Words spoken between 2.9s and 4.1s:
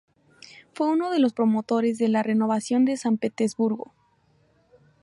San Petersburgo.